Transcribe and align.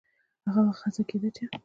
هغه 0.47 0.59
وخت 0.69 0.83
هڅه 0.85 1.03
کېده 1.09 1.29
چې 1.35 1.43